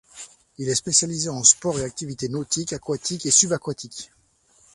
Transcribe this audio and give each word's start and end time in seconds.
Il 0.57 0.67
est 0.67 0.73
spécialisé 0.73 1.29
en 1.29 1.43
sports 1.43 1.77
et 1.79 1.83
activités 1.83 2.27
nautiques, 2.27 2.73
aquatiques 2.73 3.27
et 3.27 3.29
subaquatiques. 3.29 4.09